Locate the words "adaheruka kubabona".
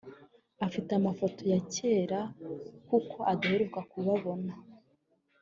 3.31-4.53